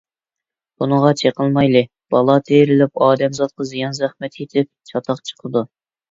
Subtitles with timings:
[0.83, 1.83] بۇنىڭغا چېقىلمايلى،
[2.15, 5.63] بالا تېرىلىپ، ئادەمزاتقا زىيان- زەخمەت يېتىپ، چاتاق چىقىدۇ.